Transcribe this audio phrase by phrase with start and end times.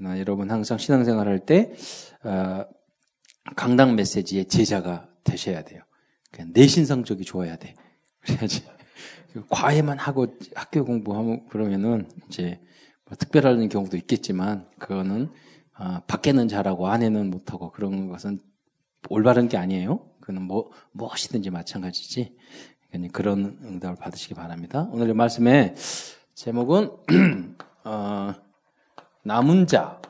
[0.00, 1.74] 그러나 여러분 항상 신앙생활 할 때,
[2.24, 2.64] 어,
[3.54, 5.82] 강당 메시지의 제자가 되셔야 돼요.
[6.54, 7.74] 내신 성적이 좋아야 돼.
[8.24, 8.64] 그래야지.
[9.50, 12.58] 과외만 하고 학교 공부하면 그러면은 이제
[13.04, 15.30] 뭐 특별한 경우도 있겠지만 그거는
[15.74, 18.40] 아, 밖에는 잘하고 안에는 못하고 그런 것은
[19.10, 20.08] 올바른 게 아니에요.
[20.20, 22.36] 그는 뭐 무엇이든지 마찬가지지.
[23.12, 24.88] 그런 응답을 받으시기 바랍니다.
[24.92, 25.74] 오늘의 말씀의
[26.34, 26.90] 제목은
[27.84, 28.34] 어,
[29.22, 30.00] 남은 자,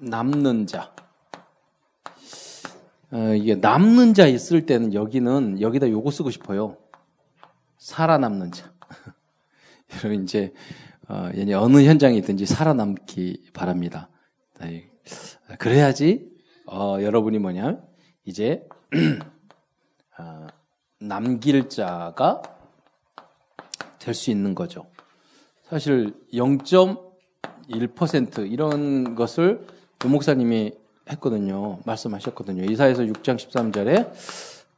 [0.00, 0.92] 남는 자.
[3.10, 6.76] 어, 이게 남는 자 있을 때는 여기는 여기다 요거 쓰고 싶어요.
[7.78, 8.72] 살아남는 자.
[10.04, 10.52] 여러분 이제
[11.08, 14.10] 어, 어느 현장에 있든지 살아남기 바랍니다.
[14.60, 14.90] 네.
[15.58, 16.28] 그래야지
[16.66, 17.80] 어, 여러분이 뭐냐
[18.24, 18.68] 이제
[20.18, 20.46] 어,
[21.00, 22.42] 남길 자가
[23.98, 24.90] 될 수 있는 거죠.
[25.70, 29.66] 사실 0.1% 이런 것을
[29.98, 30.72] 조 목사님이
[31.10, 31.80] 했거든요.
[31.84, 32.64] 말씀하셨거든요.
[32.70, 34.10] 이사에서 6장 13절에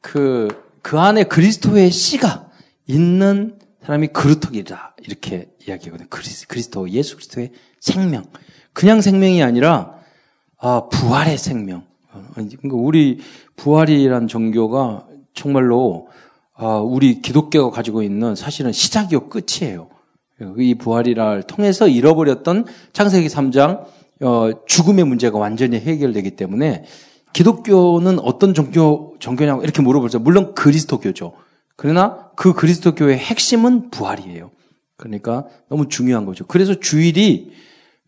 [0.01, 0.48] 그,
[0.83, 2.48] 그 안에 그리스도의 씨가
[2.87, 4.97] 있는 사람이 그루터기다.
[5.03, 6.09] 이렇게 이야기하거든요.
[6.11, 8.25] 그리스, 그리스도, 예수 그리스도의 생명.
[8.73, 9.95] 그냥 생명이 아니라,
[10.59, 11.86] 아, 부활의 생명.
[12.33, 13.20] 그러니까 우리
[13.57, 16.09] 부활이란 종교가 정말로,
[16.55, 19.89] 아, 우리 기독교가 가지고 있는 사실은 시작이요, 끝이에요.
[20.58, 23.84] 이 부활이를 통해서 잃어버렸던 창세기 3장
[24.22, 26.84] 어, 죽음의 문제가 완전히 해결되기 때문에
[27.33, 30.18] 기독교는 어떤 종교, 종교냐고 이렇게 물어보죠.
[30.18, 31.33] 물론 그리스도교죠.
[31.77, 34.50] 그러나 그 그리스도교의 핵심은 부활이에요.
[34.96, 36.44] 그러니까 너무 중요한 거죠.
[36.46, 37.52] 그래서 주일이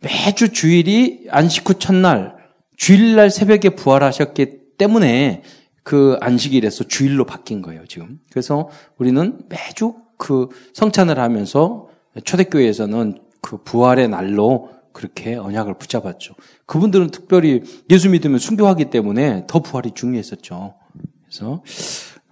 [0.00, 2.34] 매주 주일이 안식 후 첫날
[2.76, 5.42] 주일날 새벽에 부활하셨기 때문에
[5.84, 8.18] 그 안식일에서 주일로 바뀐 거예요, 지금.
[8.30, 11.88] 그래서 우리는 매주 그 성찬을 하면서
[12.20, 16.34] 초대교회에서는 그 부활의 날로 그렇게 언약을 붙잡았죠.
[16.66, 20.74] 그분들은 특별히 예수 믿으면 순교하기 때문에 더 부활이 중요했었죠.
[21.24, 21.62] 그래서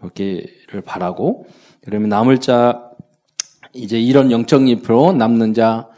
[0.01, 1.47] 그렇게를 바라고
[1.83, 2.91] 그러면 남을 자
[3.73, 5.89] 이제 이런 영적 잎으로 남는 자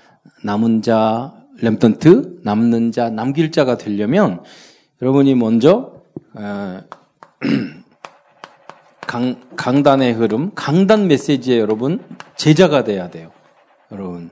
[0.45, 4.43] 남은 자 램턴트 남는 자 남길 자가 되려면
[5.01, 5.93] 여러분이 먼저
[6.35, 6.81] 어,
[9.07, 12.01] 강, 강단의 흐름, 강단 메시지에 여러분
[12.37, 13.31] 제자가 돼야 돼요.
[13.93, 14.31] 여러분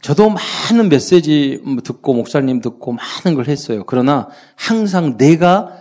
[0.00, 3.84] 저도 많은 메시지 듣고 목사님 듣고 많은 걸 했어요.
[3.86, 5.76] 그러나 항상 내가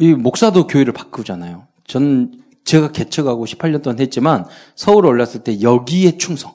[0.00, 1.66] 이 목사도 교회를 바꾸잖아요.
[1.86, 2.32] 전
[2.64, 6.54] 제가 개척하고 18년 동안 했지만 서울 올랐을 때 여기에 충성.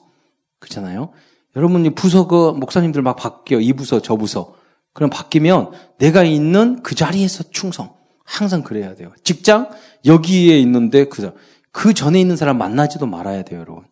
[0.58, 1.12] 그렇잖아요.
[1.54, 4.54] 여러분이 부서 그 목사님들 막 바뀌어 이 부서 저 부서.
[4.92, 7.94] 그럼 바뀌면 내가 있는 그 자리에서 충성.
[8.24, 9.12] 항상 그래야 돼요.
[9.22, 9.70] 직장
[10.04, 11.32] 여기에 있는데 그,
[11.70, 13.84] 그 전에 있는 사람 만나지도 말아야 돼요, 여러분.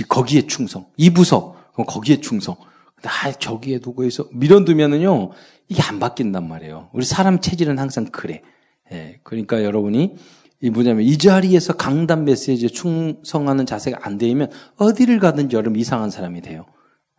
[0.00, 0.04] 예.
[0.08, 0.86] 거기에 충성.
[0.96, 2.56] 이 부서 그럼 거기에 충성.
[3.04, 5.30] 아, 저기에 두고 해서 밀어두면은요,
[5.68, 6.88] 이게 안 바뀐단 말이에요.
[6.92, 8.42] 우리 사람 체질은 항상 그래.
[8.92, 10.16] 예, 그러니까 여러분이
[10.60, 16.40] 이 뭐냐면 이 자리에서 강단 메시지에 충성하는 자세가 안 되면 어디를 가든지 여러분 이상한 사람이
[16.42, 16.66] 돼요.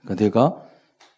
[0.01, 0.55] 그러니까 내가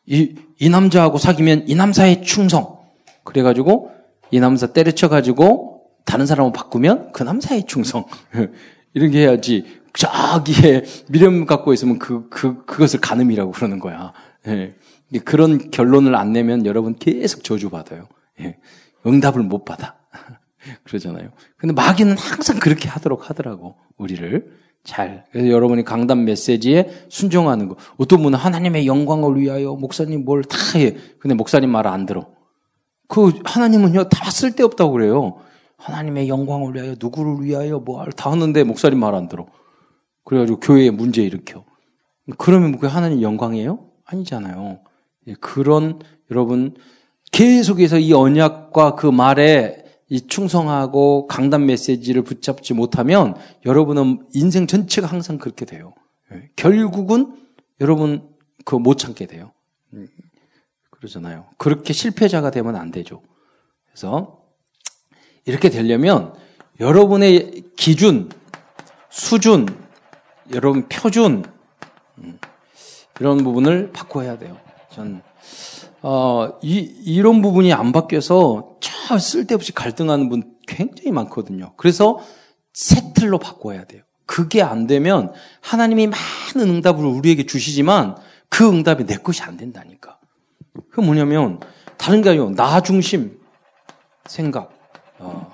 [0.07, 2.79] 이, 이 남자하고 사귀면 이 남자의 충성.
[3.23, 3.91] 그래가지고
[4.31, 8.05] 이 남자 때려쳐가지고 다른 사람을 바꾸면 그 남자의 충성.
[8.93, 9.65] 이렇게 해야지
[9.97, 14.13] 저기에 미련 갖고 있으면 그, 그, 그것을 가늠이라고 그러는 거야.
[14.47, 14.75] 예.
[15.23, 18.07] 그런 결론을 안 내면 여러분 계속 저주받아요.
[18.41, 18.57] 예.
[19.05, 19.95] 응답을 못 받아.
[20.83, 21.29] 그러잖아요.
[21.57, 24.65] 근데 마귀는 항상 그렇게 하도록 하더라고, 우리를.
[24.83, 25.25] 잘.
[25.31, 27.75] 그래서 여러분이 강단 메시지에 순종하는 거.
[27.97, 30.95] 어떤 분은 하나님의 영광을 위하여 목사님 뭘 다 해.
[31.19, 32.27] 근데 목사님 말을 안 들어.
[33.07, 35.37] 그 하나님은요, 다 쓸데없다고 그래요.
[35.77, 39.47] 하나님의 영광을 위하여, 누구를 위하여, 뭐, 다 하는데 목사님 말 안 들어.
[40.25, 41.63] 그래가지고 교회에 문제 일으켜.
[42.37, 43.87] 그러면 그게 하나님 영광이에요?
[44.05, 44.79] 아니잖아요.
[45.27, 45.99] 예, 그런
[46.31, 46.75] 여러분
[47.31, 55.37] 계속해서 이 언약과 그 말에 이 충성하고 강단 메시지를 붙잡지 못하면 여러분은 인생 전체가 항상
[55.37, 55.93] 그렇게 돼요.
[56.33, 57.35] 예, 결국은
[57.81, 58.27] 여러분
[58.65, 59.51] 그못 참게 돼요.
[59.93, 60.07] 음,
[60.89, 61.45] 그러잖아요.
[61.57, 63.21] 그렇게 실패자가 되면 안 되죠.
[63.87, 64.41] 그래서
[65.45, 66.33] 이렇게 되려면
[66.79, 68.29] 여러분의 기준,
[69.09, 69.84] 수준,
[70.53, 71.43] 여러분 표준
[72.19, 72.39] 음,
[73.19, 74.57] 이런 부분을 바꿔야 돼요.
[74.91, 75.21] 전
[76.01, 81.73] 어, 이, 이런 부분이 안 바뀌어서 저 쓸데없이 갈등하는 분 굉장히 많거든요.
[81.77, 82.19] 그래서
[82.73, 84.03] 세틀로 바꿔야 돼요.
[84.25, 88.17] 그게 안 되면 하나님이 많은 응답을 우리에게 주시지만
[88.49, 90.19] 그 응답이 내 것이 안 된다니까.
[90.91, 91.59] 그 뭐냐면
[91.97, 93.39] 다른 게 아니고 나 중심
[94.25, 94.71] 생각.
[95.19, 95.51] 어.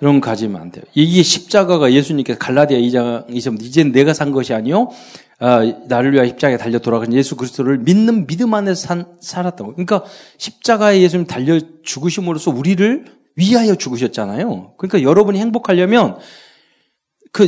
[0.00, 0.84] 이런 거 가지면 안 돼요.
[0.94, 4.90] 이게 십자가가 예수님께서 갈라디아 2장 2절 이제 내가 산 것이 아니요
[5.38, 9.72] 아, 나를 위하여 십자가에 달려 돌아간 예수 그리스도를 믿는 믿음 안에서 산, 살았다고.
[9.72, 10.04] 그러니까
[10.38, 13.04] 십자가에 예수님 달려 죽으심으로써 우리를
[13.36, 14.74] 위하여 죽으셨잖아요.
[14.78, 16.16] 그러니까 여러분이 행복하려면
[17.32, 17.46] 그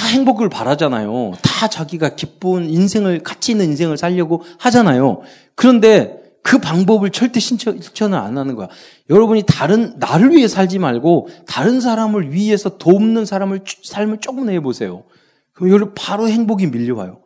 [0.00, 1.32] 다 행복을 바라잖아요.
[1.42, 5.20] 다 자기가 기쁜 인생을 가치 있는 인생을 살려고 하잖아요.
[5.54, 8.68] 그런데 그 방법을 절대 실천을 안 하는 거야.
[9.08, 15.04] 여러분이 다른 나를 위해 살지 말고 다른 사람을 위해서 돕는 사람을 삶을 조금 해보세요.
[15.52, 17.20] 그럼 여러분 바로 행복이 밀려와요.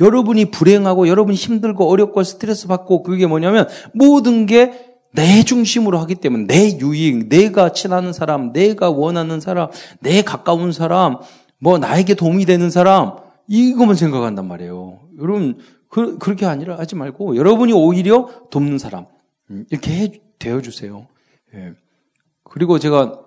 [0.00, 6.46] 여러분이 불행하고 여러분이 힘들고 어렵고 스트레스 받고 그게 뭐냐면 모든 게 내 중심으로 하기 때문에
[6.46, 9.68] 내 유익, 내가 친하는 사람, 내가 원하는 사람,
[10.00, 11.18] 내 가까운 사람,
[11.58, 13.16] 뭐 나에게 도움이 되는 사람
[13.48, 15.00] 이것만 생각한단 말이에요.
[15.20, 15.58] 여러분
[15.90, 19.06] 그, 그렇게 아니라 하지 말고 여러분이 오히려 돕는 사람
[19.50, 21.06] 음, 이렇게 해 되어 주세요.
[21.54, 21.74] 예.
[22.44, 23.20] 그리고 제가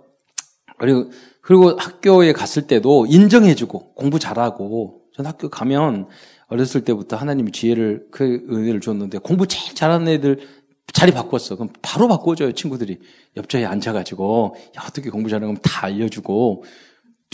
[0.80, 1.12] 그리고
[1.42, 6.08] 그리고 학교에 갔을 때도 인정해주고 공부 잘하고 전 학교 가면
[6.48, 10.40] 어렸을 때부터 하나님이 지혜를 그 은혜를 줬는데 공부 제일 잘하는 애들
[10.94, 11.56] 자리 바꿨어.
[11.56, 13.00] 그럼 바로 바꿔줘요 친구들이
[13.36, 16.64] 옆자리에 앉아가지고 야 어떻게 공부 잘하는 다 알려주고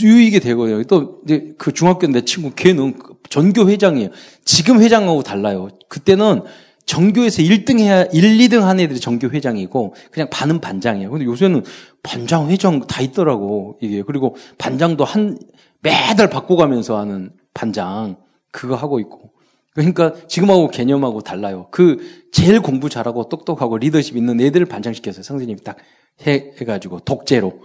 [0.08, 0.84] 유익이 되고요.
[0.84, 3.00] 또 이제 그 중학교 내 친구 걔는
[3.30, 4.10] 전교 회장이에요.
[4.46, 5.70] 지금 회장하고 달라요.
[5.88, 6.44] 그때는
[6.86, 11.12] 전교에서 1등 해야 1, 2등 한 애들이 전교 회장이고 그냥 반은 반장이에요.
[11.12, 11.64] 근데 요새는
[12.02, 14.02] 반장, 회장 다 있더라고 이게.
[14.02, 15.38] 그리고 반장도 한
[15.82, 18.18] 매달 바꿔가면서 하는 반장
[18.52, 19.32] 그거 하고 있고.
[19.76, 21.68] 그러니까 지금하고 개념하고 달라요.
[21.70, 21.98] 그
[22.32, 25.78] 제일 공부 잘하고 똑똑하고 리더십 있는 애들을 반장시켜서 선생님이 딱
[26.26, 27.62] 해, 해가지고 독재로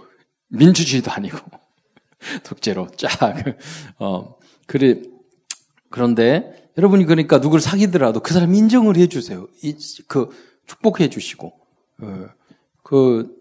[0.49, 1.39] 민주주의도 아니고
[2.43, 3.43] 독재로 쫙
[3.99, 4.35] 어,
[4.67, 5.01] 그래
[5.89, 9.47] 그런데 여러분이 그러니까 누구를 사귀더라도 그 사람 인정을 해주세요.
[9.63, 9.75] 이,
[10.07, 10.29] 그
[10.67, 11.53] 축복해 주시고
[12.01, 12.25] 어,
[12.83, 13.33] 그,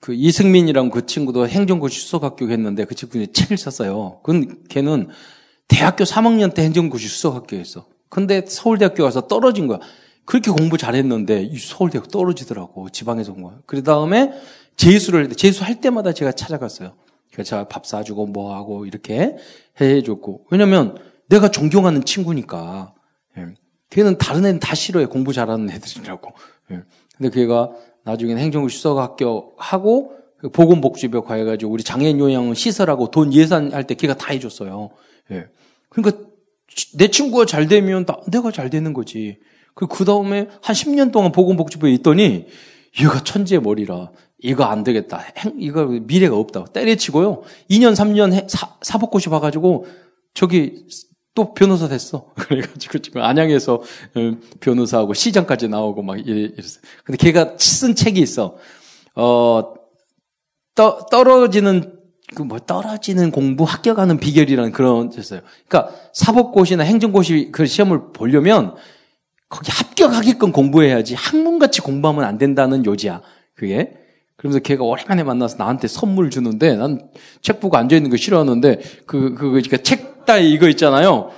[0.00, 4.20] 그 이승민이랑 그 친구도 행정고시 수석학교 했는데 그 친구는 책을 썼어요.
[4.22, 5.08] 그 걔는
[5.68, 7.86] 대학교 3학년 때 행정고시 수석학교였어.
[8.08, 9.78] 근데 서울대학교 가서 떨어진 거야.
[10.24, 13.58] 그렇게 공부 잘했는데 이 서울대학 떨어지더라고 지방에서 온 거야.
[13.66, 14.32] 그 다음에
[14.76, 16.94] 재수를 재수 할 때마다 제가 찾아갔어요.
[17.44, 19.36] 제가 밥 사주고 뭐 하고 이렇게
[19.80, 20.96] 해줬고 왜냐면
[21.28, 22.94] 내가 존경하는 친구니까.
[23.36, 23.46] 예.
[23.90, 25.06] 걔는 다른 애는 다 싫어해.
[25.06, 26.30] 공부 잘하는 애들이라고.
[26.72, 26.82] 예.
[27.16, 27.70] 근데 걔가
[28.04, 30.12] 나중에는 행정고시 수석학교 하고
[30.52, 34.90] 보건복지부 가해가지고 우리 장애인 요양 시설하고 돈 예산할 때 걔가 다 해줬어요.
[35.32, 35.46] 예.
[35.88, 36.24] 그러니까
[36.94, 39.38] 내 친구가 잘 되면 나, 내가 잘 되는 거지.
[39.74, 42.46] 그, 그 다음에 한 10년 동안 보건복지부에 있더니
[43.00, 44.10] 얘가 천재 머리라.
[44.38, 45.18] 이거 안 되겠다.
[45.38, 46.66] 행, 이거 미래가 없다.
[46.66, 47.42] 때려치고요.
[47.70, 49.86] 2년, 3년 해, 사, 사법고시 봐가지고
[50.34, 50.86] 저기
[51.34, 52.32] 또 변호사 됐어.
[52.38, 56.82] 그래가지고 지금 안양에서 어, 변호사하고 시장까지 나오고 막 이랬어요.
[57.04, 58.56] 근데 걔가 쓴 책이 있어.
[59.14, 59.74] 어,
[60.74, 61.98] 떠, 떨어지는
[62.34, 65.40] 그 뭐 떨어지는 공부 합격하는 비결이라는 그런 있어요.
[65.66, 68.74] 그러니까 사법고시나 행정고시 그 시험을 보려면
[69.48, 73.22] 거기 합격하게끔 공부해야지 학문같이 공부하면 안 된다는 요지야.
[73.54, 73.94] 그게.
[74.38, 77.10] 그러면서 걔가 오랜만에 만나서 나한테 선물 주는데 난
[77.42, 81.30] 책 보고 앉아 있는 거 싫어하는데 그, 그, 그러니까 책 따에 이거 있잖아요.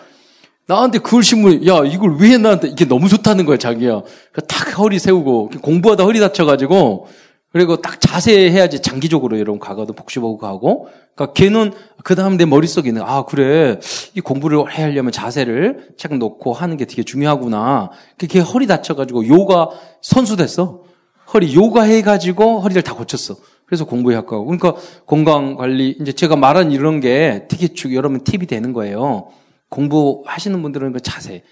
[0.67, 4.02] 나한테 글씨물, 야, 이걸 왜 나한테, 이게 너무 좋다는 거야, 자기야.
[4.47, 7.08] 딱 허리 세우고, 공부하다 허리 다쳐가지고,
[7.52, 10.88] 그리고 딱 자세 해야지 장기적으로 여러분 가가도 복식하고 가고.
[11.17, 11.73] 그러니까 걔는
[12.05, 13.81] 그 다음 내 머릿속에 있는 아 그래
[14.14, 17.91] 이 공부를 해 하려면 자세를 책 놓고 하는 게 되게 중요하구나.
[18.19, 20.85] 걔 허리 다쳐가지고 요가 선수 됐어.
[21.33, 23.37] 허리 요가 해가지고 허리를 다 고쳤어.
[23.67, 24.75] 그래서 공부해학과 고 그러니까
[25.07, 29.29] 건강 관리 이제 제가 말한 이런 게 되게 중 여러분 팁이 되는 거예요.
[29.69, 31.45] 공부하시는 분들은 그 자세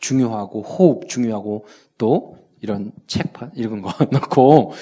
[0.00, 1.66] 중요하고 호흡 중요하고
[1.98, 4.72] 또 이런 책판 이런 거 넣고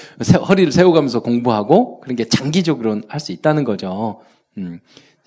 [0.47, 4.21] 허리를 세워가면서 공부하고 그런 게 장기적으로는 할 수 있다는 거죠.
[4.57, 4.79] 음,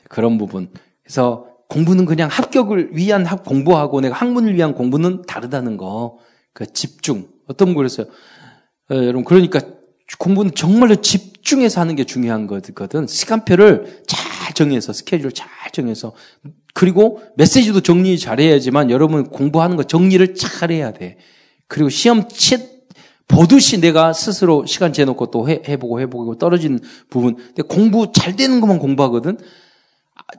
[0.08, 0.70] 그런 부분.
[1.02, 6.18] 그래서 공부는 그냥 합격을 위한 합 공부하고 내가 학문을 위한 공부는 다르다는 거.
[6.52, 7.26] 그 집중.
[7.48, 8.06] 어떤 분 그랬어요.
[8.90, 9.60] 어, 여러분 그러니까
[10.18, 13.06] 공부는 정말로 집중해서 하는 게 중요한 거거든.
[13.06, 16.12] 시간표를 잘 정해서 스케줄 잘 정해서
[16.74, 21.18] 그리고 메시지도 정리 잘해야지만 여러분 공부하는 거 정리를 잘 해야 돼.
[21.68, 22.76] 그리고 시험 치
[23.28, 26.78] 보듯이 내가 스스로 시간 재놓고 또 해, 해보고 해보고 떨어진
[27.10, 27.34] 부분.
[27.36, 29.38] 근데 공부 잘 되는 것만 공부하거든.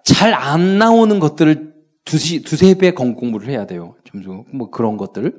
[0.06, 1.74] 잘 안 나오는 것들을
[2.06, 3.96] 두시, 두세 배 공부를 해야 돼요.
[4.06, 5.34] 좀, 뭐 그런 것들.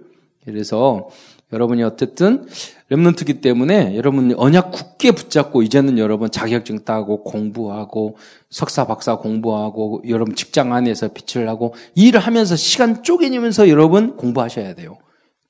[0.45, 1.09] 그래서
[1.53, 2.47] 여러분이 어쨌든
[2.91, 8.17] 랩런트기 때문에 여러분 언약 굳게 붙잡고 이제는 여러분 자격증 따고 공부하고
[8.51, 14.99] 석사 박사 공부하고 여러분 직장 안에서 빛을 하고 일을 하면서 시간 쪼개니면서 여러분 공부하셔야 돼요.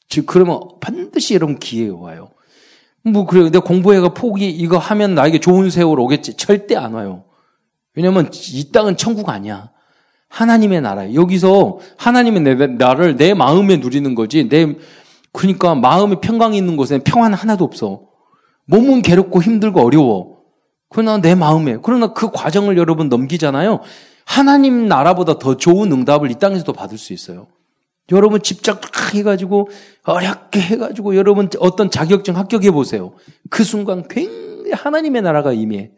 [0.09, 2.31] 즉 그러면 반드시 여러분 기회가 와요.
[3.03, 3.51] 뭐 그래요.
[3.51, 6.35] 내가 공부해가 포기 이거 하면 나에게 좋은 세월 오겠지.
[6.35, 7.25] 절대 안 와요.
[7.95, 9.71] 왜냐면 이 땅은 천국 아니야.
[10.29, 11.21] 하나님의 나라예요.
[11.21, 14.49] 여기서 하나님의 내, 나를 내 마음에 누리는 거지.
[14.49, 14.77] 내
[15.33, 18.03] 그러니까 마음이 평강이 있는 곳에는 평안 하나도 없어.
[18.67, 20.39] 몸은 괴롭고 힘들고 어려워.
[20.89, 23.81] 그러나 내 마음에 그러나 그 과정을 여러분 넘기잖아요.
[24.25, 27.47] 하나님 나라보다 더 좋은 응답을 이 땅에서도 받을 수 있어요.
[28.11, 28.81] 여러분 집착
[29.15, 29.69] 해가지고
[30.05, 33.13] 어렵게 해가지고 여러분 어떤 자격증 합격해 보세요.
[33.51, 35.91] 그 순간 굉장히 하나님의 나라가 임해.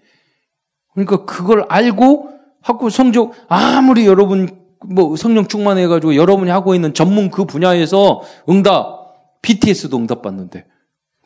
[0.94, 2.30] 그러니까 그걸 알고
[2.62, 4.48] 하고 성적 아무리 여러분
[4.84, 8.99] 뭐 성령 충만해가지고 여러분이 하고 있는 전문 그 분야에서 응답
[9.42, 10.66] BTS도 응답 받는데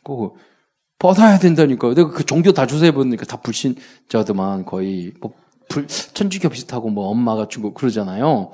[0.03, 0.31] 그
[0.99, 1.93] 받아야 된다니까.
[1.93, 5.33] 내가 그 종교 다 조사해 보니까 다 불신자들만 거의 뭐
[5.69, 8.51] 불, 천주교 비슷하고 뭐 엄마가 주고 그러잖아요.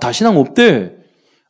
[0.00, 0.96] 다 신앙 없대.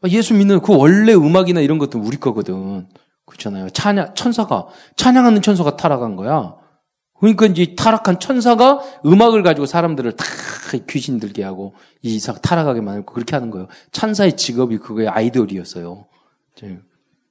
[0.03, 2.89] 아, 예수 믿는 그 원래 음악이나 이런 것도 우리 거거든.
[3.25, 3.71] 그렇잖아요.
[3.71, 6.57] 찬양, 천사가, 찬양하는 천사가 타락한 거야.
[7.19, 10.25] 그러니까 이제 타락한 천사가 음악을 가지고 사람들을 다
[10.89, 13.69] 귀신 들게 하고 이상 타락하게 만들고 그렇게 하는 거예요.
[13.93, 16.07] 천사의 직업이 그거의 아이돌이었어요.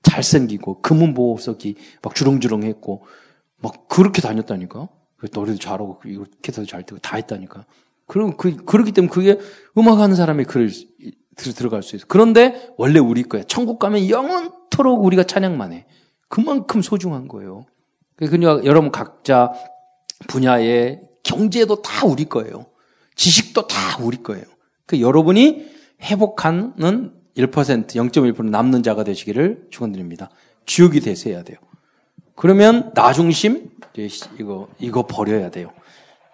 [0.05, 3.05] 잘생기고 금은 보석이 막 주렁주렁했고
[3.57, 4.87] 막 그렇게 다녔다니까.
[5.33, 7.65] 노래도 잘하고 이렇게 해서 잘 되고 다 했다니까.
[8.05, 9.39] 그럼 그 그렇기 때문에 그게
[9.77, 10.71] 음악하는 사람이 그를
[11.35, 12.05] 들어갈 수 있어.
[12.07, 13.43] 그런데 원래 우리 거야.
[13.43, 15.85] 천국 가면 영원토록 우리가 찬양만 해.
[16.27, 17.65] 그만큼 소중한 거예요.
[18.15, 19.51] 그러니까 여러분 각자
[20.27, 22.67] 분야의 경제도 다 우리 거예요.
[23.15, 24.43] 지식도 다 우리 거예요.
[24.85, 25.65] 그 여러분이
[26.01, 30.29] 회복하는 1%, 0.1% 남는 자가 되시기를 축원드립니다.
[30.65, 31.57] 주역이 되셔야 돼요.
[32.35, 33.69] 그러면 나 중심
[34.39, 35.71] 이거 이거 버려야 돼요.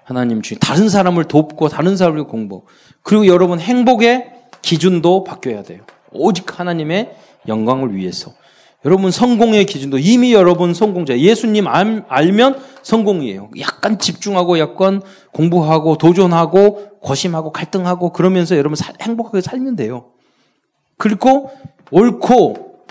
[0.03, 2.63] 하나님 주신 다른 사람을 돕고 다른 사람을 공부.
[3.03, 4.31] 그리고 여러분 행복의
[4.61, 5.81] 기준도 바뀌어야 돼요.
[6.11, 7.15] 오직 하나님의
[7.47, 8.33] 영광을 위해서.
[8.83, 11.17] 여러분 성공의 기준도 이미 여러분 성공자.
[11.17, 13.51] 예수님 알, 알면 성공이에요.
[13.59, 15.03] 약간 집중하고 약간
[15.33, 20.11] 공부하고 도전하고 고심하고 갈등하고 그러면서 여러분 살, 행복하게 살면 돼요.
[21.01, 21.49] 그리고
[21.89, 22.85] 옳고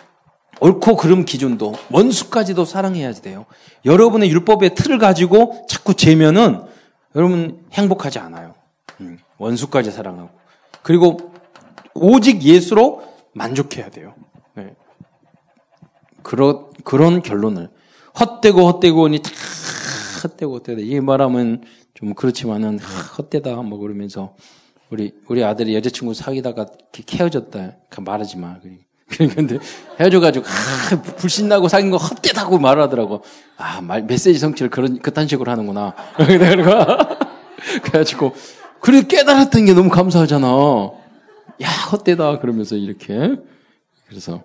[0.60, 3.46] 옳고 그름 기준도 원수까지도 사랑해야 돼요.
[3.84, 6.60] 여러분의 율법의 틀을 가지고 자꾸 재면은
[7.14, 8.56] 여러분 행복하지 않아요.
[9.00, 10.28] 음, 원수까지 사랑하고
[10.82, 11.32] 그리고
[11.94, 14.14] 오직 예수로 만족해야 돼요.
[14.54, 14.74] 네.
[16.24, 17.70] 그런 그런 결론을
[18.18, 19.30] 헛되고 헛되고니 다
[20.24, 21.62] 헛되고 헛되다 이 말하면
[21.94, 24.34] 좀 그렇지만은 헛되다 뭐 그러면서
[24.90, 26.66] 우리 우리 아들이 여자친구 사귀다가
[27.12, 28.56] 헤어졌다 그 말하지 마.
[29.08, 29.58] 그런데
[29.98, 33.22] 헤어져가지고 아, 불신나고 사귄 거 헛되다고 말하더라고.
[33.56, 35.94] 아, 말, 메시지 성취를 그런 그딴 식으로 하는구나.
[37.82, 38.34] 그래가지고
[38.80, 40.46] 그래 깨달았던 게 너무 감사하잖아.
[40.48, 43.36] 야 헛되다 그러면서 이렇게
[44.08, 44.42] 그래서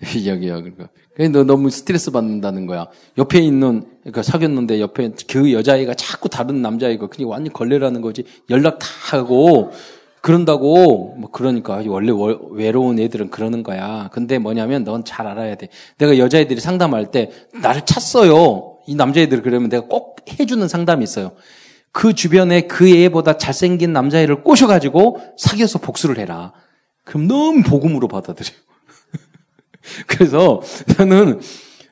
[0.16, 0.88] 이야기야 그러니까
[1.26, 2.86] 너 너무 스트레스 받는다는 거야.
[3.18, 8.78] 옆에 있는 그러니까 사귀었는데 옆에 그 여자애가 자꾸 다른 남자애가 그냥 완전 걸레라는 거지 연락
[8.78, 9.72] 다 하고
[10.20, 12.12] 그런다고 뭐 그러니까 원래
[12.52, 14.10] 외로운 애들은 그러는 거야.
[14.12, 15.68] 근데 뭐냐면 넌 잘 알아야 돼.
[15.98, 18.76] 내가 여자애들이 상담할 때 나를 찾어요.
[18.86, 21.32] 이 남자애들 그러면 내가 꼭 해주는 상담이 있어요.
[21.90, 26.52] 그 주변에 그 애보다 잘생긴 남자애를 꼬셔가지고 사귀어서 복수를 해라.
[27.04, 28.67] 그럼 너무 복음으로 받아들여요.
[30.06, 30.62] 그래서
[30.96, 31.40] 저는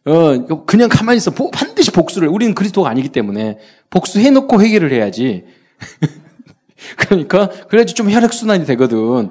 [0.05, 3.59] 어 그냥 가만히 있어 반드시 복수를 우리는 그리스도가 아니기 때문에
[3.91, 5.45] 복수해놓고 회개를 해야지.
[6.97, 9.31] 그러니까 그래야지 좀 혈액 순환이 되거든.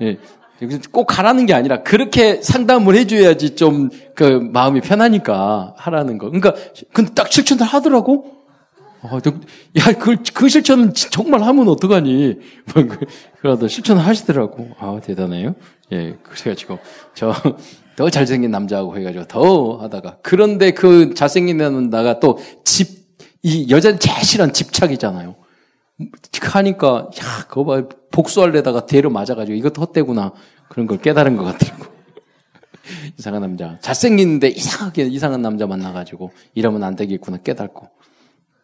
[0.00, 0.18] 예.
[0.92, 6.30] 꼭 가라는 게 아니라 그렇게 상담을 해줘야지 좀 그 마음이 편하니까 하라는 거.
[6.30, 6.54] 그러니까
[6.92, 8.32] 근데 딱 실천을 하더라고.
[9.02, 9.18] 어,
[9.78, 12.36] 야, 그, 그 실천 정말 하면 어떡하니?
[12.72, 13.04] 뭐, 그,
[13.40, 14.70] 그러다 실천을 하시더라고.
[14.78, 15.54] 아, 대단해요.
[15.92, 16.78] 예, 그래가지고,
[17.12, 17.34] 저,
[17.96, 20.18] 더 잘생긴 남자하고 해가지고 더 하다가.
[20.22, 23.04] 그런데 그 잘생긴 남자가 또 집,
[23.42, 25.36] 이 여자는 제일 싫어하는 집착이잖아요.
[26.40, 27.88] 하니까, 야, 그거 봐.
[28.10, 30.32] 복수할래다가 대로 맞아가지고 이것도 헛되구나.
[30.68, 31.94] 그런 걸 깨달은 것 같더라고.
[33.18, 33.78] 이상한 남자.
[33.80, 37.88] 잘생긴데 이상하게 이상한 남자 만나가지고 이러면 안 되겠구나 깨닫고.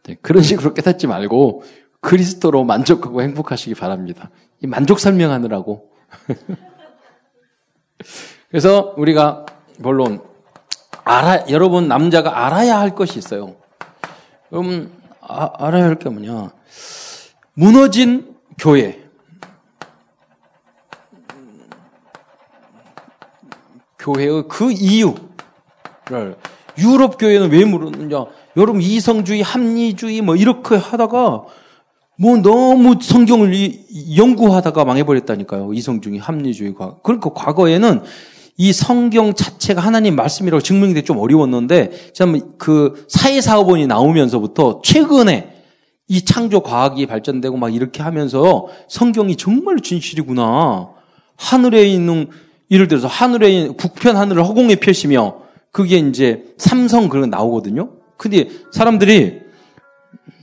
[0.04, 1.62] 네, 그런 식으로 깨닫지 말고
[2.00, 4.30] 그리스도로 만족하고 행복하시기 바랍니다.
[4.62, 5.90] 이 만족 설명하느라고.
[8.50, 9.46] 그래서 우리가
[9.78, 10.20] 물론
[11.04, 13.54] 알아 여러분 남자가 알아야 할 것이 있어요.
[14.50, 14.90] 그럼
[15.20, 16.50] 아, 알아야 할 게 뭐냐?
[17.54, 19.04] 무너진 교회.
[23.98, 26.36] 교회의 그 이유를
[26.78, 28.24] 유럽 교회는 왜 무너느냐?
[28.56, 31.44] 여러분 이성주의, 합리주의 뭐 이렇게 하다가
[32.16, 33.52] 뭐 너무 성경을
[34.16, 35.74] 연구하다가 망해버렸다니까요.
[35.74, 36.96] 이성주의, 합리주의가.
[37.02, 38.02] 그러니까 과거에는
[38.56, 45.56] 이 성경 자체가 하나님 말씀이라고 증명이 되기 좀 어려웠는데, 참 그 사회사업원이 나오면서부터 최근에
[46.08, 50.90] 이 창조 과학이 발전되고 막 이렇게 하면서 성경이 정말 진실이구나.
[51.36, 52.28] 하늘에 있는
[52.70, 55.42] 예를 들어서 하늘에 있는 북편 하늘을 허공에 펴시며
[55.72, 57.90] 그게 이제 삼성 그런 거 나오거든요.
[58.16, 59.40] 근데 사람들이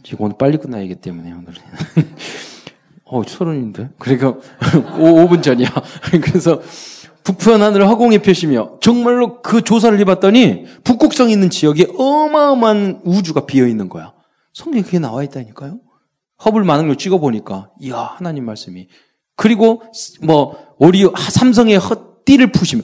[0.04, 1.54] 지금 오늘 빨리 끝나야기 때문에 오늘
[3.06, 4.36] 어 서른인데 그러니까
[4.98, 5.70] 5, 분 전이야.
[6.24, 6.62] 그래서
[7.28, 13.90] 북편 하늘을 허공에 펴시며 정말로 그 조사를 해봤더니 북극성 있는 지역에 어마어마한 우주가 비어 있는
[13.90, 14.14] 거야.
[14.54, 15.78] 성경에 그게 나와 있다니까요.
[16.46, 18.88] 허블 만능로 찍어보니까 이야 하나님 말씀이
[19.36, 19.84] 그리고
[20.24, 22.84] 뭐 오리 삼성의 헛띠를 푸시며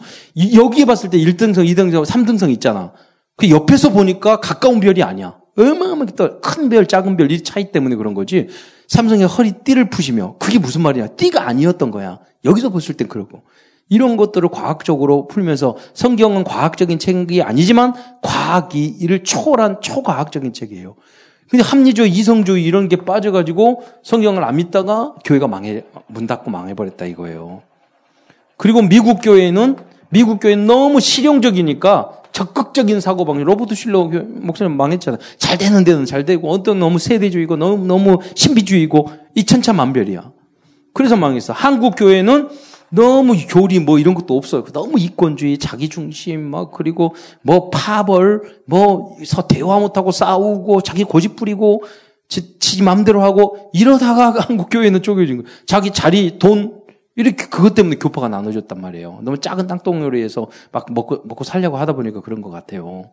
[0.54, 2.92] 여기에 봤을 때 1등성, 2등성, 3등성 있잖아.
[3.38, 5.38] 그 옆에서 보니까 가까운 별이 아니야.
[5.58, 8.50] 어마어마하게 큰 별, 작은 별, 이 차이 때문에 그런 거지.
[8.90, 11.16] 삼성의 허리띠를 푸시며 그게 무슨 말이야?
[11.16, 12.20] 띠가 아니었던 거야.
[12.44, 13.44] 여기서 봤을 땐 그러고.
[13.90, 20.96] 이런 것들을 과학적으로 풀면서 성경은 과학적인 책이 아니지만 과학이 이를 초월한 초과학적인 책이에요.
[21.50, 27.62] 근데 합리주의, 이성주의 이런 게 빠져가지고 성경을 안 믿다가 교회가 망해, 문 닫고 망해버렸다 이거예요.
[28.58, 29.76] 그리고 미국 교회는,
[30.10, 35.18] 미국 교회는 너무 실용적이니까 적극적인 사고방식, 로버트 실러 목사님 망했잖아.
[35.38, 40.32] 잘 되는 데는 잘 되고, 어떤 너무 세대주의고, 너무, 너무 신비주의고, 이 천차만별이야.
[40.94, 41.54] 그래서 망했어.
[41.54, 42.50] 한국 교회는
[42.94, 44.64] 너무 교리 뭐 이런 것도 없어요.
[44.66, 51.84] 너무 이권주의, 자기중심, 막, 그리고 뭐 파벌, 뭐, 서 대화 못하고 싸우고, 자기 고집 부리고,
[52.28, 55.58] 지, 지 맘대로 하고, 이러다가 한국 교회는 쪼개진 거예요.
[55.66, 56.82] 자기 자리, 돈,
[57.16, 59.20] 이렇게 그것 때문에 교파가 나눠졌단 말이에요.
[59.24, 63.12] 너무 작은 땅덩어리에서 막 먹고, 먹고 살려고 하다 보니까 그런 것 같아요.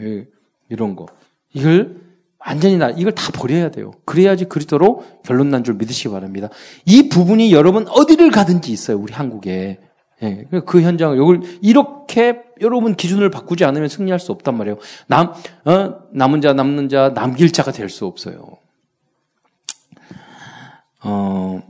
[0.00, 0.26] 예,
[0.68, 1.06] 이런 거.
[1.52, 2.09] 이걸
[2.44, 3.92] 완전히 나, 이걸 다 버려야 돼요.
[4.04, 6.48] 그래야지 그리스도로 결론 난 줄 믿으시기 바랍니다.
[6.86, 8.98] 이 부분이 여러분 어디를 가든지 있어요.
[8.98, 9.78] 우리 한국에.
[10.22, 11.18] 예, 그 현장을,
[11.62, 14.76] 이렇게 여러분 기준을 바꾸지 않으면 승리할 수 없단 말이에요.
[15.06, 15.32] 남,
[15.64, 18.58] 어, 남은 자, 남는 자, 남길 자가 될 수 없어요.
[21.02, 21.62] 어,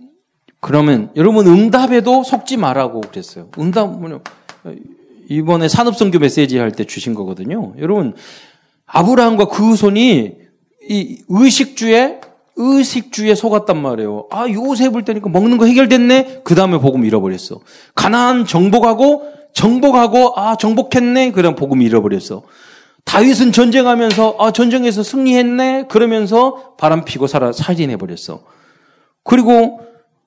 [0.60, 3.48] 그러면 여러분 응답에도 속지 말라고 그랬어요.
[3.58, 4.20] 응답, 뭐냐.
[5.28, 7.72] 이번에 산업성교 메시지 할 때 주신 거거든요.
[7.78, 8.14] 여러분,
[8.86, 10.36] 아브라함과 그 손이
[10.90, 12.20] 이 의식주에
[12.56, 14.26] 의식주에 속았단 말이에요.
[14.32, 16.40] 아 요셉을 때니까 먹는 거 해결됐네.
[16.42, 17.60] 그 다음에 복음 잃어버렸어.
[17.94, 19.22] 가나안 정복하고
[19.52, 21.30] 정복하고 아 정복했네.
[21.30, 22.42] 그다음 복음 잃어버렸어.
[23.04, 25.86] 다윗은 전쟁하면서 아 전쟁에서 승리했네.
[25.88, 28.42] 그러면서 바람 피고 살아 살인해 버렸어.
[29.22, 29.82] 그리고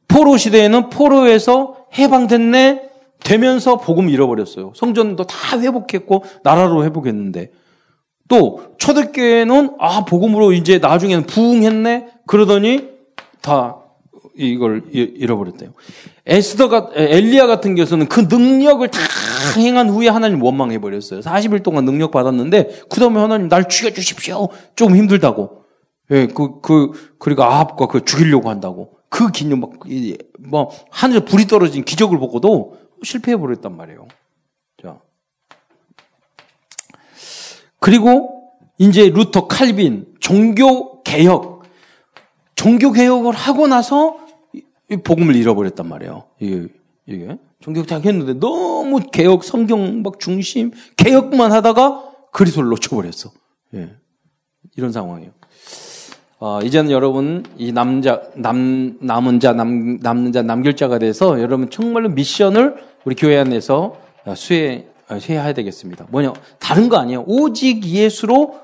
[0.08, 2.90] 포로 시대에는 포로에서 해방됐네.
[3.22, 4.72] 되면서 복음 잃어버렸어요.
[4.76, 7.52] 성전도 다 회복했고 나라로 회복했는데
[8.28, 12.90] 또 초대교회는 아 복음으로 이제 나중에는 부흥했네 그러더니
[13.42, 13.78] 다
[14.36, 15.72] 이걸 잃어버렸대요.
[16.26, 19.00] 에스더 가 엘리야 같은 경우는 그 능력을 다
[19.58, 21.20] 행한 후에 하나님 원망해 버렸어요.
[21.20, 24.48] 40일 동안 능력 받았는데 그다음에 하나님 날 죽여 주십시오.
[24.76, 25.64] 조금 힘들다고.
[26.12, 28.98] 예, 그, 그, 그리고 아합과 그 죽이려고 한다고.
[29.10, 29.72] 그 기념, 막,
[30.40, 34.08] 뭐, 하늘에 불이 떨어진 기적을 보고도 실패해 버렸단 말이에요.
[37.84, 41.64] 그리고 이제 루터 칼빈 종교 개혁
[42.56, 44.20] 종교 개혁을 하고 나서
[45.04, 46.24] 복음을 잃어버렸단 말이에요.
[46.40, 46.68] 이게
[47.06, 53.32] 이게 종교 개혁 했는데 너무 개혁 성경 막 중심 개혁만 하다가 그리스도를 놓쳐버렸어.
[53.74, 53.90] 예.
[54.78, 55.32] 이런 상황이에요.
[56.40, 61.70] 어, 이제는 여러분 이 남자 남 남은 자 남, 남는 자 남길 자가 돼서 여러분
[61.70, 63.98] 정말로 미션을 우리 교회 안에서
[64.38, 66.08] 수행 해야 되겠습니다.
[66.10, 66.34] 뭐냐?
[66.60, 67.24] 다른 거 아니에요.
[67.28, 68.56] 오직 예수로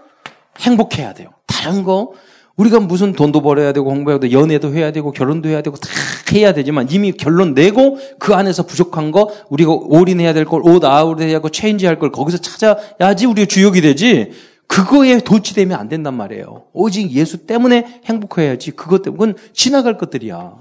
[0.60, 1.30] 행복해야 돼요.
[1.48, 2.12] 다른 거
[2.56, 5.90] 우리가 무슨 돈도 벌어야 되고 공부해야 되고 연애도 해야 되고 결혼도 해야 되고 다
[6.34, 11.38] 해야 되지만 이미 결론 내고 그 안에서 부족한 거 우리가 올인해야 될 걸 옷 아웃해야
[11.38, 14.32] 하고 체인지할 걸 거기서 찾아야지 우리가 주역이 되지
[14.68, 16.66] 그거에 도취되면 안 된단 말이에요.
[16.74, 20.54] 오직 예수 때문에 행복해야지 그것 때문에 그건 지나갈 것들이야.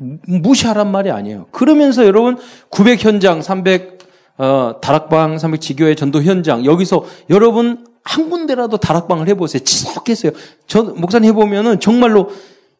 [0.00, 0.38] 네.
[0.40, 1.46] 무시하란 말이 아니에요.
[1.50, 2.38] 그러면서 여러분
[2.70, 3.98] 900 현장, 300
[4.38, 9.62] 어, 다락방, 300 지교회 전도 현장 여기서 여러분 한 군데라도 다락방을 해보세요.
[9.62, 10.32] 지속했어요.
[10.66, 12.30] 저 목사님 해보면은 정말로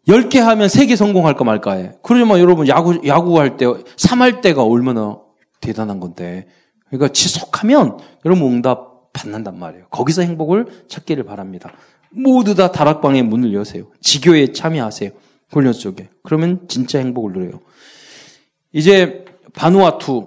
[0.06, 1.92] 10개 하면 3개 성공할까 말까 해.
[2.02, 5.18] 그러지만 여러분 야구, 야구할 때, 3할 때가 얼마나
[5.60, 6.46] 대단한 건데.
[6.86, 9.86] 그러니까 지속하면 여러분 응답 받는단 말이에요.
[9.90, 11.72] 거기서 행복을 찾기를 바랍니다.
[12.10, 13.84] 모두 다 다락방에 문을 여세요.
[14.00, 15.10] 지교에 참여하세요.
[15.50, 16.08] 훈련 속에.
[16.22, 17.60] 그러면 진짜 행복을 누려요.
[18.72, 20.26] 이제 바누아투,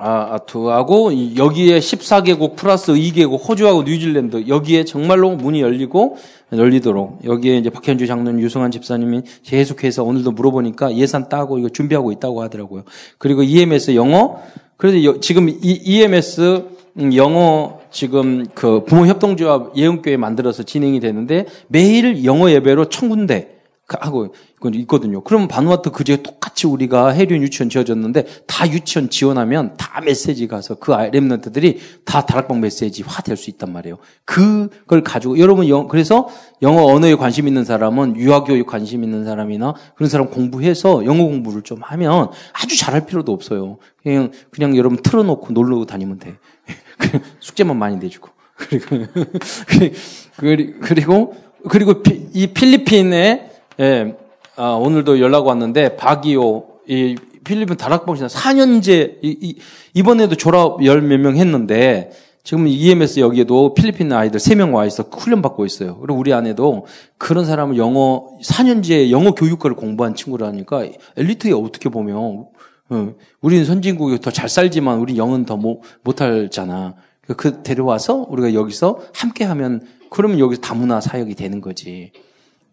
[0.00, 6.16] 아, 아투하고 여기에 14개국 플러스 2개국 호주하고 뉴질랜드 여기에 정말로 문이 열리고
[6.52, 12.42] 열리도록 여기에 이제 박현주 장로님 유승환 집사님이 계속해서 오늘도 물어보니까 예산 따고 이거 준비하고 있다고
[12.42, 12.84] 하더라고요.
[13.18, 14.40] 그리고 EMS 영어
[14.76, 16.64] 그래서 지금 EMS
[16.98, 23.57] 음, 영어 지금 그 부모 협동조합 예언교회 만들어서 진행이 되는데 매일 영어 예배로 천 군데
[24.00, 24.34] 하고
[24.74, 25.22] 있거든요.
[25.22, 30.92] 그러면 바누아트 그제 똑같이 우리가 해륜 유치원 지어졌는데 다 유치원 지원하면 다 메시지 가서 그
[30.92, 33.96] 랩런트들이 다 다락방 메시지화 될 수 있단 말이에요.
[34.24, 36.28] 그걸 가지고 여러분 영 그래서
[36.60, 41.62] 영어 언어에 관심 있는 사람은 유아 교육 관심 있는 사람이나 그런 사람 공부해서 영어 공부를
[41.62, 43.78] 좀 하면 아주 잘할 필요도 없어요.
[44.02, 46.36] 그냥 그냥 여러분 틀어놓고 놀러 다니면 돼.
[47.40, 48.28] 숙제만 많이 내주고
[50.36, 51.34] 그리고 그리고
[51.68, 52.02] 그리고
[52.34, 53.47] 이 필리핀에
[53.80, 54.16] 예,
[54.56, 59.56] 아, 오늘도 연락 왔는데 박이오 이 필리핀 다락방신 4년제 이,
[59.94, 62.10] 이, 번에도 졸업 열 몇 명 했는데
[62.42, 65.98] 지금 EMS 여기에도 필리핀 아이들 3명 와 있어 훈련 받고 있어요.
[65.98, 66.86] 그리고 우리 안에도
[67.18, 70.84] 그런 사람을 영어 4년제 영어 교육과를 공부한 친구라니까
[71.16, 72.46] 엘리트에 어떻게 보면
[72.90, 73.12] 어,
[73.42, 76.94] 우리는 선진국이 더 잘 살지만 우리 영어는 더 못, 못하잖아.
[77.36, 82.12] 그 데려와서 우리가 여기서 함께 하면 그러면 여기서 다문화 사역이 되는 거지.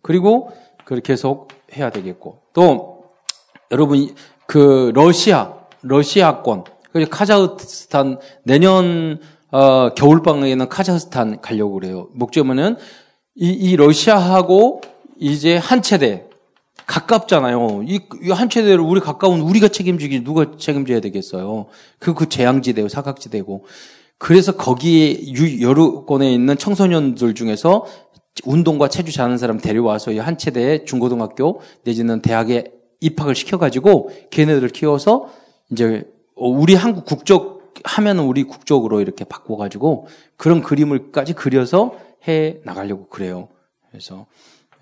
[0.01, 0.51] 그리고
[0.85, 2.39] 그걸 계속 해야 되겠고.
[2.53, 3.03] 또,
[3.71, 9.19] 여러분, 그, 러시아, 러시아권, 그리고 카자흐스탄, 내년,
[9.51, 12.07] 어, 겨울방학에는 카자흐스탄 가려고 그래요.
[12.13, 12.77] 목적은
[13.35, 14.81] 이, 이 러시아하고
[15.19, 16.25] 이제 한 체대,
[16.85, 17.83] 가깝잖아요.
[17.87, 21.65] 이, 이 한 체대를 우리 가까운 우리가 책임지기 누가 책임져야 되겠어요.
[21.99, 23.65] 그, 그 재앙지대고 사각지대고.
[24.17, 27.85] 그래서 거기에 유, 여러 권에 있는 청소년들 중에서
[28.43, 35.31] 운동과 체주 잘하는 사람 데려와서 한 체대에 중고등학교 내지는 대학에 입학을 시켜가지고 걔네들을 키워서
[35.71, 36.03] 이제
[36.35, 43.49] 우리 한국 국적 하면은 우리 국적으로 이렇게 바꿔가지고 그런 그림을까지 그려서 해 나가려고 그래요.
[43.89, 44.25] 그래서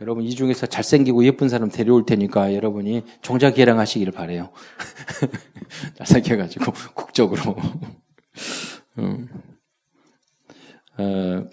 [0.02, 4.50] 여러분 이 중에서 잘생기고 예쁜 사람 데려올 테니까 여러분이 종자 개량하시기를 바래요.
[5.96, 7.56] 잘생겨가지고 국적으로.
[9.00, 9.28] 음.
[10.98, 11.44] 어,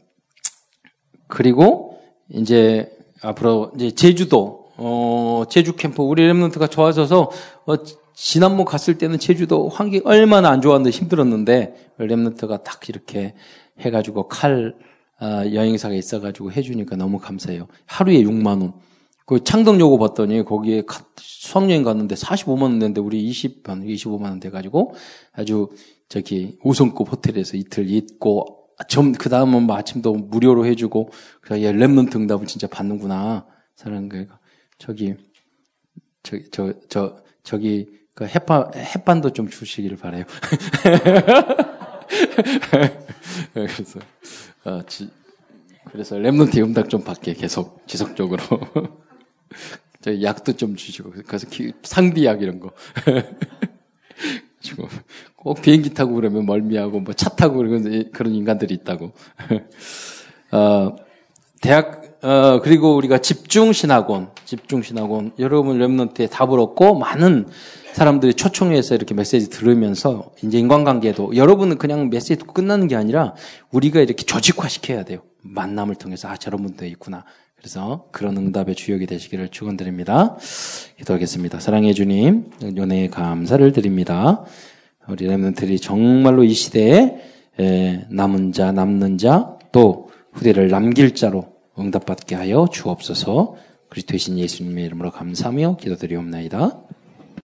[1.26, 1.89] 그리고
[2.30, 2.90] 이제
[3.22, 7.30] 앞으로 이제 제주도 어 제주 캠프 우리 랩런트가 좋아져서
[7.66, 7.74] 어,
[8.14, 13.34] 지난번 갔을 때는 제주도 환경이 얼마나 안 좋았는데 힘들었는데 랩런트가 딱 이렇게
[13.78, 14.74] 해가지고 칼
[15.20, 17.68] 어, 여행사가 있어가지고 해주니까 너무 감사해요.
[17.84, 18.72] 하루에 6만 원.
[19.26, 20.82] 그 창덕 요고 봤더니 거기에
[21.16, 24.94] 수학여행 갔는데 45만 원 냈는데 우리 20, 25만 원 돼가지고
[25.32, 25.68] 아주
[26.08, 32.16] 저기 5성급 호텔에서 이틀 있고 점, 그 다음은 뭐 아침도 무료로 해주고, 그래, 얘 랩런트
[32.16, 33.46] 응답은 진짜 받는구나.
[33.76, 34.38] 사는 거가
[34.78, 35.14] 저기,
[36.22, 40.24] 저, 저, 저, 저기, 그 햇반, 햇반도 좀 주시기를 바래요
[43.54, 44.00] 그래서,
[44.64, 45.10] 어, 지,
[45.90, 48.42] 그래서 remnant 응답 좀 받게 계속 지속적으로.
[50.02, 51.46] 저 약도 좀 주시고, 그래서
[51.82, 52.72] 상비약 이런 거.
[55.40, 59.12] 꼭 비행기 타고 그러면 멀미하고 뭐 차 타고 그러면 그런 인간들이 있다고.
[60.53, 60.96] 어,
[61.61, 67.46] 대학 어, 그리고 우리가 집중신학원, 집중신학원 여러분 remnant에 답을 얻고 많은
[67.94, 73.35] 사람들이 초청해서 이렇게 메시지 들으면서 이제 인간관계도 여러분은 그냥 메시지 듣고 끝나는 게 아니라
[73.70, 75.22] 우리가 이렇게 조직화 시켜야 돼요.
[75.42, 77.24] 만남을 통해서 아 저런 분도 있구나.
[77.57, 80.37] 그래서 그런 응답의 주역이 되시기를 축원드립니다.
[80.98, 81.61] 기도하겠습니다.
[81.61, 84.44] 사랑해 주님, 은혜에 감사를 드립니다.
[85.10, 87.16] 우리 렘넌들이 정말로 이 시대에
[88.08, 91.46] 남은 자, 남는 자, 또 후대를 남길 자로
[91.78, 93.56] 응답받게 하여 주옵소서.
[93.88, 96.80] 그리스도이신 예수님의 이름으로 감사하며 기도드리옵나이다.